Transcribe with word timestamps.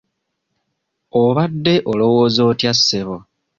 Obadde 1.21 1.73
olowooza 1.91 2.41
otya 2.51 2.71
ssebo? 2.77 3.17